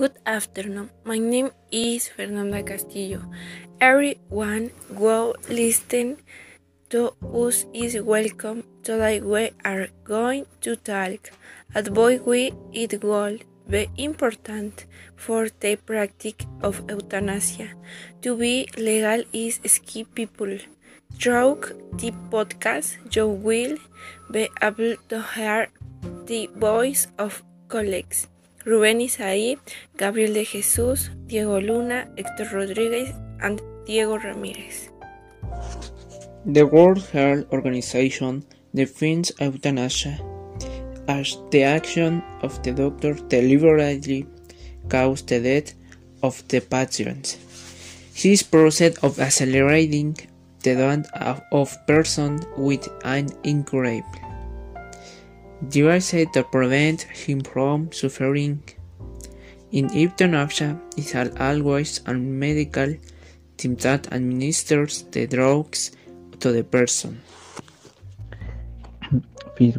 [0.00, 0.88] Good afternoon.
[1.04, 3.20] My name is Fernanda Castillo.
[3.82, 6.16] Everyone who listen
[6.88, 8.64] to us is welcome.
[8.82, 11.28] Today we are going to talk
[11.74, 13.36] about why it will
[13.68, 14.86] be important
[15.16, 17.68] for the practice of euthanasia
[18.22, 20.56] to be legal is ski people.
[21.20, 23.76] Through the podcast, you will
[24.32, 25.68] be able to hear
[26.24, 28.28] the voice of colleagues.
[28.64, 29.58] Rubén Isaí,
[29.96, 34.90] Gabriel de Jesús, Diego Luna, Héctor Rodríguez, and Diego Ramírez.
[36.44, 40.20] The World Health Organization defines euthanasia
[41.08, 44.26] as the action of the doctor deliberately
[44.88, 45.74] cause the death
[46.22, 47.38] of the patient.
[48.22, 50.16] This process of accelerating
[50.62, 54.29] the death of person with an incurable
[55.68, 58.62] disease to prevent him from suffering.
[59.72, 62.96] In euthanasia, it is always a medical
[63.56, 65.92] team that administers the drugs
[66.40, 67.20] to the person.
[69.56, 69.78] First,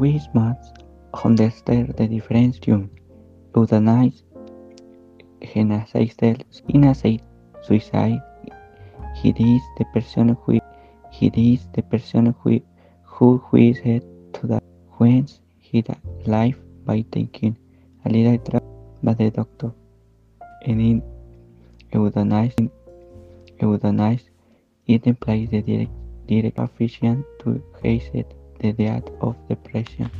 [0.00, 0.82] we must
[1.24, 2.90] understand the difference between
[3.56, 4.22] euthanasia,
[5.54, 7.22] genocide, genocide,
[7.62, 8.20] suicide.
[9.14, 10.60] He is the person who
[11.12, 12.60] he is the person who
[13.04, 14.11] who wishes to die
[15.02, 15.26] when
[15.58, 15.82] he
[16.26, 17.56] life by taking
[18.04, 18.66] a little drug
[19.02, 19.70] by the doctor.
[20.62, 21.02] And in
[21.92, 22.70] euthanasia,
[23.60, 24.30] euthanasia
[24.86, 25.90] it implies the direct,
[26.28, 28.24] direct efficient to hasten
[28.60, 29.34] the death of
[29.72, 30.12] patient.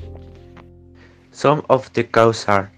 [1.30, 2.72] Some of the causes are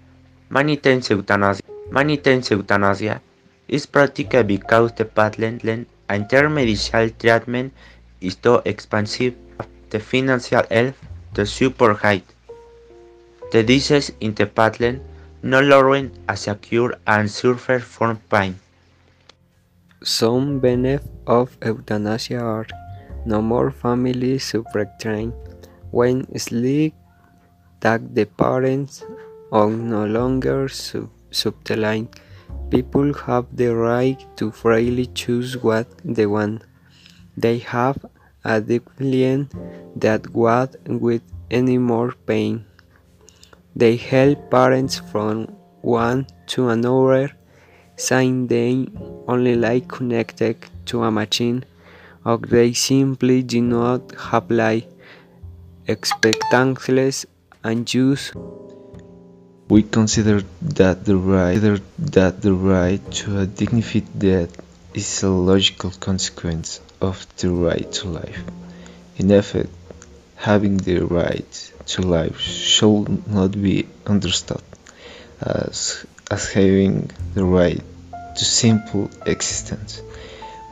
[0.49, 1.63] manutened euthanasia.
[1.89, 3.21] Manutened euthanasia
[3.67, 7.73] is practiced because the patient and medical treatment
[8.21, 9.33] is too expensive.
[9.89, 10.95] The financial help
[11.35, 12.25] to support height.
[13.51, 15.03] The disease in the patient
[15.43, 18.59] no longer a secure and suffer from pain.
[20.01, 22.67] Some benefits of euthanasia are
[23.25, 25.33] no more family suffering
[25.91, 26.93] when sleep
[27.81, 29.03] that the parents
[29.51, 31.09] are no longer sub.
[32.71, 36.63] People have the right to freely choose what they want.
[37.37, 37.97] They have
[38.45, 39.49] a discipline
[39.95, 42.65] that what with any more pain.
[43.75, 45.47] They help parents from
[45.81, 47.31] one to another,
[47.97, 48.87] saying they
[49.27, 51.65] only like connected to a machine,
[52.23, 54.85] or they simply do not have life
[55.87, 57.25] expectancies
[57.63, 58.31] and use.
[59.67, 61.59] We consider that the right
[61.97, 64.53] that the right to a dignified death
[64.93, 68.43] is a logical consequence of the right to life.
[69.17, 69.69] In effect,
[70.35, 74.61] having the right to life should not be understood
[75.41, 77.81] as, as having the right
[78.35, 80.01] to simple existence,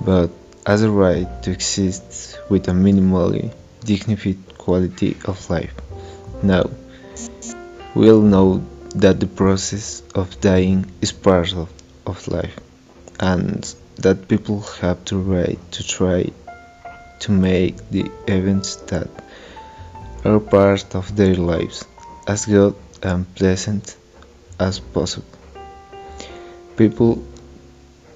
[0.01, 0.29] but
[0.65, 3.53] as a right to exist with a minimally
[3.85, 5.73] dignified quality of life.
[6.41, 6.69] Now,
[7.95, 11.69] we all know that the process of dying is part of,
[12.05, 12.57] of life,
[13.19, 16.29] and that people have the right to try
[17.19, 19.09] to make the events that
[20.25, 21.85] are part of their lives
[22.27, 23.95] as good and pleasant
[24.59, 25.27] as possible.
[26.77, 27.23] People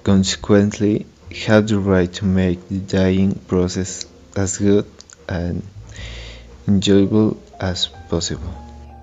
[0.02, 1.06] consequently
[1.46, 4.06] have the right to make the dying process
[4.36, 4.86] as good
[5.28, 5.62] and
[6.66, 8.54] enjoyable as possible.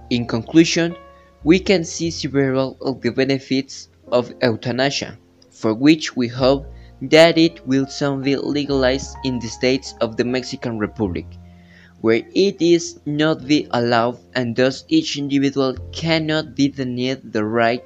[0.09, 0.95] In conclusion,
[1.43, 5.17] we can see several of the benefits of euthanasia,
[5.55, 6.67] for which we hope
[7.01, 11.25] that it will soon be legalized in the states of the Mexican Republic,
[12.01, 17.83] where it is not be allowed and thus each individual cannot be denied the right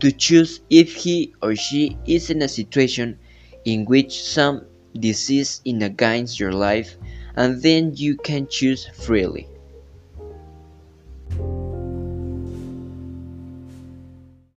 [0.00, 3.18] to choose if he or she is in a situation
[3.64, 4.64] in which some
[4.98, 6.96] disease in against your life
[7.36, 9.48] and then you can choose freely.